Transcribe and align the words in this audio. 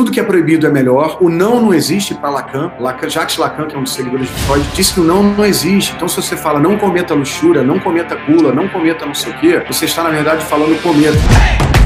tudo 0.00 0.10
que 0.10 0.18
é 0.18 0.22
proibido 0.22 0.66
é 0.66 0.70
melhor. 0.70 1.18
O 1.20 1.28
não 1.28 1.60
não 1.60 1.74
existe 1.74 2.14
para 2.14 2.30
Lacan. 2.30 2.72
Lacan. 2.80 3.10
Jacques 3.10 3.36
Lacan, 3.36 3.66
que 3.66 3.76
é 3.76 3.78
um 3.78 3.82
dos 3.82 3.92
seguidores 3.92 4.28
de 4.28 4.32
Freud, 4.44 4.66
disse 4.74 4.94
que 4.94 5.00
o 5.00 5.04
não 5.04 5.22
não 5.22 5.44
existe. 5.44 5.92
Então, 5.94 6.08
se 6.08 6.16
você 6.16 6.38
fala 6.38 6.58
não 6.58 6.78
cometa 6.78 7.12
luxúria, 7.12 7.62
não 7.62 7.78
cometa 7.78 8.14
gula, 8.14 8.50
não 8.50 8.66
cometa 8.66 9.04
não 9.04 9.14
sei 9.14 9.30
o 9.30 9.38
quê, 9.38 9.62
você 9.66 9.84
está, 9.84 10.02
na 10.02 10.08
verdade, 10.08 10.42
falando 10.44 10.80
cometa. 10.82 11.79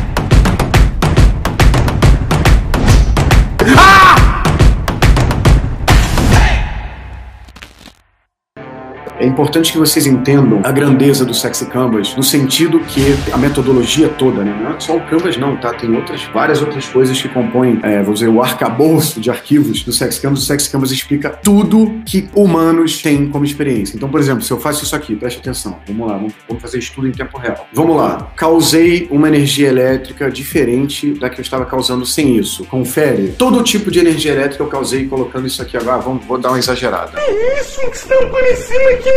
É 9.24 9.26
importante 9.26 9.72
que 9.72 9.78
vocês 9.78 10.04
entendam 10.06 10.60
a 10.62 10.70
grandeza 10.70 11.24
do 11.24 11.32
Sexy 11.32 11.64
Canvas, 11.64 12.14
no 12.14 12.22
sentido 12.22 12.78
que 12.80 13.00
a 13.32 13.38
metodologia 13.38 14.06
toda, 14.06 14.44
né? 14.44 14.54
Não 14.62 14.76
é 14.76 14.78
só 14.78 14.98
o 14.98 15.00
Canvas, 15.00 15.38
não, 15.38 15.56
tá? 15.56 15.72
Tem 15.72 15.90
outras, 15.96 16.24
várias 16.24 16.60
outras 16.60 16.86
coisas 16.86 17.18
que 17.18 17.26
compõem, 17.30 17.80
é, 17.82 18.02
dizer, 18.02 18.28
o 18.28 18.42
arcabouço 18.42 19.22
de 19.22 19.30
arquivos 19.30 19.82
do 19.82 19.94
Sexy 19.94 20.20
Canvas. 20.20 20.40
O 20.40 20.42
Sexy 20.42 20.70
Canvas 20.70 20.90
explica 20.90 21.30
tudo 21.30 22.02
que 22.04 22.28
humanos 22.34 23.00
têm 23.00 23.26
como 23.30 23.46
experiência. 23.46 23.96
Então, 23.96 24.10
por 24.10 24.20
exemplo, 24.20 24.42
se 24.42 24.52
eu 24.52 24.60
faço 24.60 24.84
isso 24.84 24.94
aqui, 24.94 25.16
preste 25.16 25.38
atenção, 25.38 25.78
vamos 25.88 26.06
lá, 26.06 26.18
vamos 26.46 26.60
fazer 26.60 26.76
estudo 26.76 27.08
em 27.08 27.12
tempo 27.12 27.38
real. 27.38 27.66
Vamos 27.72 27.96
lá, 27.96 28.30
causei 28.36 29.08
uma 29.10 29.26
energia 29.26 29.68
elétrica 29.68 30.30
diferente 30.30 31.14
da 31.14 31.30
que 31.30 31.40
eu 31.40 31.42
estava 31.42 31.64
causando 31.64 32.04
sem 32.04 32.36
isso. 32.36 32.66
Confere. 32.66 33.28
Todo 33.38 33.62
tipo 33.62 33.90
de 33.90 34.00
energia 34.00 34.32
elétrica 34.32 34.62
eu 34.62 34.68
causei 34.68 35.08
colocando 35.08 35.46
isso 35.46 35.62
aqui 35.62 35.78
agora. 35.78 36.02
Vamos, 36.02 36.26
vou 36.26 36.36
dar 36.36 36.50
uma 36.50 36.58
exagerada. 36.58 37.18
É 37.18 37.60
isso 37.62 37.80
que 37.80 37.96
está 37.96 38.14
aparecendo 38.16 38.88
aqui 38.90 39.13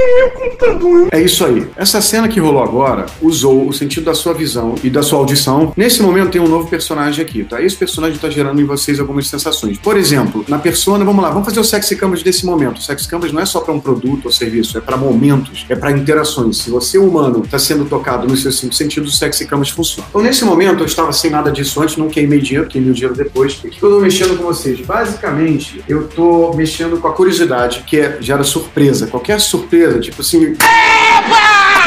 É 1.11 1.21
isso 1.21 1.45
aí. 1.45 1.67
Essa 1.75 2.01
cena 2.01 2.27
que 2.27 2.39
rolou 2.39 2.63
agora 2.63 3.05
usou 3.21 3.67
o 3.67 3.73
sentido 3.73 4.05
da 4.05 4.13
sua 4.13 4.33
visão 4.33 4.75
e 4.83 4.89
da 4.89 5.01
sua 5.01 5.19
audição. 5.19 5.73
Nesse 5.75 6.01
momento 6.01 6.31
tem 6.31 6.41
um 6.41 6.47
novo 6.47 6.67
personagem 6.67 7.23
aqui, 7.23 7.43
tá? 7.43 7.61
Esse 7.61 7.75
personagem 7.75 8.15
está 8.15 8.29
gerando 8.29 8.61
em 8.61 8.65
vocês 8.65 8.99
algumas 8.99 9.27
sensações. 9.27 9.77
Por 9.77 9.97
exemplo, 9.97 10.45
na 10.47 10.59
persona, 10.59 11.03
vamos 11.03 11.23
lá, 11.23 11.29
vamos 11.29 11.45
fazer 11.45 11.59
o 11.59 11.63
sexy 11.63 11.95
canvas 11.95 12.23
desse 12.23 12.45
momento. 12.45 12.77
O 12.77 12.81
sexy 12.81 13.07
canvas 13.07 13.31
não 13.31 13.41
é 13.41 13.45
só 13.45 13.61
para 13.61 13.73
um 13.73 13.79
produto 13.79 14.25
ou 14.25 14.31
serviço, 14.31 14.77
é 14.77 14.81
para 14.81 14.97
momentos, 14.97 15.65
é 15.69 15.75
para 15.75 15.91
interações. 15.91 16.57
Se 16.57 16.69
você, 16.69 16.97
humano, 16.97 17.43
está 17.43 17.59
sendo 17.59 17.85
tocado 17.85 18.27
nos 18.27 18.41
seus 18.41 18.59
cinco 18.59 18.73
sentidos, 18.73 19.13
o 19.13 19.15
sexy 19.15 19.45
canvas 19.45 19.69
funciona. 19.69 20.07
Então, 20.09 20.21
nesse 20.21 20.43
momento, 20.43 20.81
eu 20.81 20.85
estava 20.85 21.11
sem 21.11 21.31
nada 21.31 21.51
disso 21.51 21.81
antes, 21.81 21.97
não 21.97 22.09
queimei 22.09 22.39
dinheiro, 22.39 22.67
queimei 22.67 22.91
o 22.91 22.93
dinheiro 22.93 23.15
depois. 23.15 23.53
O 23.63 23.69
que 23.69 23.83
eu 23.83 23.89
tô 23.89 23.99
mexendo 23.99 24.37
com 24.37 24.43
vocês? 24.43 24.79
Basicamente, 24.81 25.83
eu 25.87 26.07
tô 26.07 26.53
mexendo 26.53 26.97
com 26.97 27.07
a 27.07 27.13
curiosidade, 27.13 27.83
que 27.85 27.99
é, 27.99 28.17
gera 28.19 28.43
surpresa. 28.43 29.07
Qualquer 29.07 29.39
surpresa, 29.39 29.76
tipo 29.99 30.21
assim. 30.21 30.55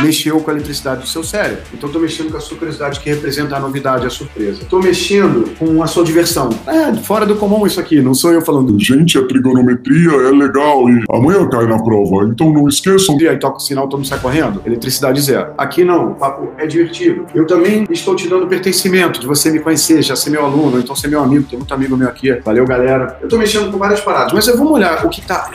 Mexeu 0.03 0.41
com 0.41 0.51
a 0.51 0.55
eletricidade 0.55 1.03
do 1.03 1.09
seu 1.09 1.23
cérebro. 1.23 1.63
Então 1.73 1.89
estou 1.89 2.01
mexendo 2.01 2.31
com 2.31 2.37
a 2.37 2.41
sua 2.41 2.57
curiosidade, 2.57 3.01
que 3.01 3.11
representa 3.11 3.57
a 3.57 3.61
novidade, 3.61 4.07
a 4.07 4.11
surpresa. 4.11 4.63
Estou 4.63 4.83
mexendo 4.83 5.51
com 5.59 5.83
a 5.83 5.87
sua 5.87 6.05
diversão. 6.05 6.51
É, 6.67 6.95
fora 6.95 7.27
do 7.27 7.37
comum 7.37 7.67
isso 7.67 7.81
aqui, 7.81 8.01
não 8.01 8.15
sou 8.15 8.33
eu 8.33 8.43
falando. 8.43 8.79
Gente, 8.79 9.19
a 9.19 9.27
trigonometria 9.27 10.11
é 10.11 10.31
legal 10.31 10.89
e 10.89 11.05
amanhã 11.11 11.49
cai 11.49 11.67
na 11.67 11.83
prova, 11.83 12.25
então 12.25 12.53
não 12.53 12.69
esqueçam. 12.69 13.19
E 13.21 13.29
aí 13.29 13.39
toca 13.39 13.57
o 13.57 13.61
sinal, 13.61 13.89
todo 13.89 13.99
mundo 13.99 14.09
sai 14.09 14.19
correndo. 14.19 14.63
Eletricidade 14.65 15.21
zero. 15.21 15.53
Aqui 15.59 15.85
não, 15.85 16.13
o 16.13 16.15
papo 16.15 16.53
é 16.59 16.67
divertido. 16.67 17.27
Eu 17.35 17.47
também 17.47 17.87
estou 17.91 18.15
te 18.15 18.29
dando 18.29 18.47
pertencimento, 18.47 19.21
de 19.21 19.27
você 19.27 19.51
me 19.51 19.59
conhecer, 19.59 20.03
já 20.03 20.17
ser 20.17 20.31
meu 20.31 20.45
aluno, 20.45 20.79
então 20.79 20.95
ser 20.95 21.09
meu 21.09 21.23
amigo. 21.23 21.47
Tem 21.49 21.59
muito 21.59 21.73
amigo 21.75 21.97
meu 21.97 22.09
aqui. 22.09 22.33
Valeu, 22.45 22.65
galera. 22.65 23.19
Eu 23.21 23.27
estou 23.27 23.39
mexendo 23.39 23.71
com 23.71 23.79
várias 23.79 24.01
paradas, 24.01 24.33
mas 24.33 24.47
eu 24.47 24.57
vou 24.57 24.73
olhar 24.73 25.05
o 25.05 25.09
que 25.09 25.21
tá. 25.21 25.51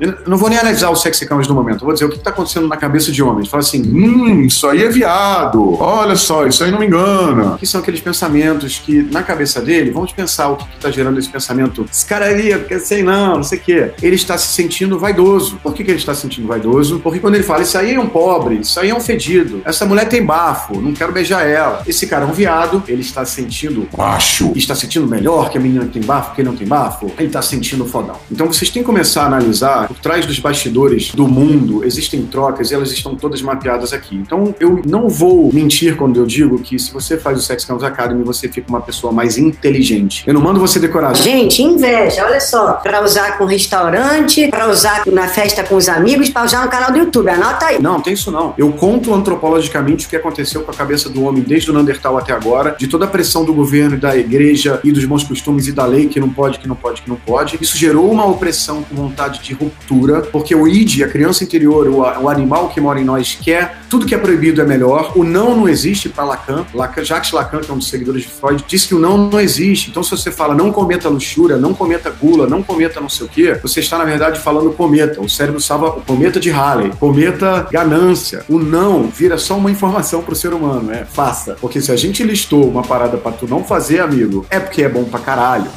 Eu 0.00 0.14
não 0.26 0.36
vou 0.36 0.48
nem 0.48 0.58
analisar 0.58 0.90
o 0.90 0.96
sexy 0.96 1.26
camas 1.26 1.46
do 1.46 1.54
momento, 1.54 1.82
eu 1.82 1.84
vou 1.84 1.92
dizer 1.92 2.04
o 2.06 2.08
que 2.08 2.16
está 2.16 2.30
acontecendo 2.30 2.66
na 2.66 2.76
cabeça 2.76 3.12
de 3.12 3.22
homens. 3.22 3.48
Fala 3.48 3.62
assim, 3.62 3.67
hum, 3.76 4.42
isso 4.42 4.66
aí 4.66 4.82
é 4.82 4.88
viado. 4.88 5.80
Olha 5.80 6.16
só, 6.16 6.46
isso 6.46 6.64
aí 6.64 6.70
não 6.70 6.78
me 6.78 6.86
engana. 6.86 7.56
Que 7.58 7.66
são 7.66 7.80
aqueles 7.80 8.00
pensamentos 8.00 8.80
que, 8.84 9.02
na 9.12 9.22
cabeça 9.22 9.60
dele, 9.60 9.90
vamos 9.90 10.12
pensar 10.12 10.48
o 10.48 10.56
que 10.56 10.66
está 10.76 10.90
gerando 10.90 11.18
esse 11.18 11.28
pensamento. 11.28 11.84
Esse 11.90 12.06
cara 12.06 12.26
ali, 12.26 12.56
porque 12.56 12.78
sei 12.78 13.02
não, 13.02 13.36
não 13.36 13.42
sei 13.42 13.58
o 13.58 13.60
quê. 13.60 13.90
Ele 14.02 14.16
está 14.16 14.38
se 14.38 14.48
sentindo 14.48 14.98
vaidoso. 14.98 15.58
Por 15.62 15.74
que, 15.74 15.84
que 15.84 15.90
ele 15.90 15.98
está 15.98 16.14
se 16.14 16.22
sentindo 16.22 16.46
vaidoso? 16.46 17.00
Porque 17.00 17.18
quando 17.18 17.34
ele 17.34 17.44
fala, 17.44 17.62
isso 17.62 17.76
aí 17.76 17.94
é 17.94 18.00
um 18.00 18.08
pobre, 18.08 18.56
isso 18.56 18.78
aí 18.80 18.90
é 18.90 18.94
um 18.94 19.00
fedido, 19.00 19.62
essa 19.64 19.84
mulher 19.86 20.08
tem 20.08 20.24
bafo, 20.24 20.80
não 20.80 20.92
quero 20.92 21.12
beijar 21.12 21.46
ela. 21.46 21.82
Esse 21.86 22.06
cara 22.06 22.24
é 22.24 22.28
um 22.28 22.32
viado, 22.32 22.82
ele 22.88 23.00
está 23.00 23.24
se 23.24 23.32
sentindo 23.32 23.88
Macho. 23.96 24.52
está 24.54 24.74
sentindo 24.74 25.06
melhor 25.06 25.50
que 25.50 25.58
a 25.58 25.60
menina 25.60 25.84
que 25.86 25.92
tem 25.92 26.02
bafo, 26.02 26.34
que 26.34 26.42
não 26.42 26.56
tem 26.56 26.66
bafo. 26.66 27.10
Ele 27.18 27.26
está 27.26 27.42
se 27.42 27.50
sentindo 27.50 27.84
fodão. 27.84 28.16
Então 28.30 28.46
vocês 28.46 28.70
têm 28.70 28.82
que 28.82 28.86
começar 28.86 29.22
a 29.22 29.26
analisar 29.26 29.88
por 29.88 29.98
trás 29.98 30.26
dos 30.26 30.38
bastidores 30.38 31.12
do 31.12 31.26
mundo, 31.26 31.84
existem 31.84 32.22
trocas 32.22 32.70
e 32.70 32.74
elas 32.74 32.92
estão 32.92 33.14
todas 33.14 33.40
mapeadas 33.58 33.92
aqui. 33.92 34.16
Então 34.16 34.54
eu 34.60 34.80
não 34.86 35.08
vou 35.08 35.52
mentir 35.52 35.96
quando 35.96 36.20
eu 36.20 36.26
digo 36.26 36.58
que 36.60 36.78
se 36.78 36.92
você 36.92 37.18
faz 37.18 37.38
o 37.38 37.42
Sex 37.42 37.64
Campus 37.64 37.82
Academy, 37.82 38.22
você 38.22 38.48
fica 38.48 38.68
uma 38.68 38.80
pessoa 38.80 39.12
mais 39.12 39.36
inteligente. 39.36 40.22
Eu 40.26 40.32
não 40.32 40.40
mando 40.40 40.60
você 40.60 40.78
decorar. 40.78 41.14
Gente, 41.14 41.62
inveja, 41.62 42.24
olha 42.24 42.40
só. 42.40 42.74
Pra 42.74 43.02
usar 43.02 43.36
com 43.36 43.44
restaurante, 43.44 44.48
pra 44.48 44.70
usar 44.70 45.02
na 45.06 45.26
festa 45.26 45.64
com 45.64 45.74
os 45.74 45.88
amigos, 45.88 46.30
pra 46.30 46.44
usar 46.44 46.64
no 46.64 46.70
canal 46.70 46.92
do 46.92 46.98
YouTube. 46.98 47.28
Anota 47.28 47.66
aí. 47.66 47.82
Não, 47.82 48.00
tem 48.00 48.12
isso 48.12 48.30
não. 48.30 48.54
Eu 48.56 48.70
conto 48.72 49.12
antropologicamente 49.12 50.06
o 50.06 50.08
que 50.08 50.16
aconteceu 50.16 50.62
com 50.62 50.70
a 50.70 50.74
cabeça 50.74 51.08
do 51.08 51.24
homem 51.24 51.42
desde 51.42 51.70
o 51.70 51.74
Neandertal 51.74 52.16
até 52.16 52.32
agora, 52.32 52.76
de 52.78 52.86
toda 52.86 53.04
a 53.04 53.08
pressão 53.08 53.44
do 53.44 53.52
governo 53.52 53.96
e 53.96 53.98
da 53.98 54.16
igreja 54.16 54.80
e 54.84 54.92
dos 54.92 55.04
bons 55.04 55.24
costumes 55.24 55.66
e 55.66 55.72
da 55.72 55.84
lei 55.84 56.06
que 56.06 56.20
não 56.20 56.28
pode, 56.28 56.58
que 56.58 56.68
não 56.68 56.76
pode, 56.76 57.02
que 57.02 57.08
não 57.08 57.16
pode. 57.16 57.58
Isso 57.60 57.76
gerou 57.76 58.10
uma 58.10 58.26
opressão 58.26 58.82
com 58.82 58.94
vontade 58.94 59.40
de 59.42 59.54
ruptura, 59.54 60.20
porque 60.22 60.54
o 60.54 60.68
id, 60.68 61.02
a 61.02 61.08
criança 61.08 61.42
interior, 61.42 61.88
o, 61.88 61.98
o 62.22 62.28
animal 62.28 62.68
que 62.68 62.80
mora 62.80 63.00
em 63.00 63.04
nós 63.04 63.38
quer, 63.48 63.78
tudo 63.88 64.04
que 64.04 64.14
é 64.14 64.18
proibido 64.18 64.60
é 64.60 64.64
melhor. 64.64 65.12
O 65.16 65.24
não 65.24 65.56
não 65.56 65.68
existe 65.68 66.10
para 66.10 66.24
Lacan. 66.24 66.66
Lacan. 66.74 67.02
Jacques 67.02 67.32
Lacan, 67.32 67.60
que 67.60 67.70
é 67.70 67.74
um 67.74 67.78
dos 67.78 67.88
seguidores 67.88 68.22
de 68.22 68.28
Freud, 68.28 68.62
disse 68.68 68.88
que 68.88 68.94
o 68.94 68.98
não 68.98 69.16
não 69.16 69.40
existe. 69.40 69.88
Então, 69.88 70.02
se 70.02 70.10
você 70.10 70.30
fala 70.30 70.54
não 70.54 70.70
cometa 70.70 71.08
luxúria, 71.08 71.56
não 71.56 71.72
cometa 71.72 72.10
gula, 72.10 72.46
não 72.46 72.62
cometa 72.62 73.00
não 73.00 73.08
sei 73.08 73.26
o 73.26 73.28
quê, 73.28 73.58
você 73.62 73.80
está, 73.80 73.96
na 73.96 74.04
verdade, 74.04 74.38
falando 74.38 74.70
cometa. 74.72 75.20
O 75.20 75.28
cérebro 75.30 75.60
salva 75.60 75.88
o 75.88 76.02
cometa 76.02 76.38
de 76.38 76.50
Halley, 76.50 76.92
cometa 77.00 77.66
ganância. 77.72 78.44
O 78.48 78.58
não 78.58 79.08
vira 79.08 79.38
só 79.38 79.56
uma 79.56 79.70
informação 79.70 80.22
pro 80.22 80.36
ser 80.36 80.52
humano, 80.52 80.92
é 80.92 81.06
faça. 81.06 81.56
Porque 81.58 81.80
se 81.80 81.90
a 81.90 81.96
gente 81.96 82.22
listou 82.22 82.68
uma 82.68 82.82
parada 82.82 83.16
para 83.16 83.32
tu 83.32 83.48
não 83.48 83.64
fazer, 83.64 84.00
amigo, 84.00 84.44
é 84.50 84.60
porque 84.60 84.82
é 84.82 84.88
bom 84.88 85.04
pra 85.04 85.20
caralho. 85.20 85.70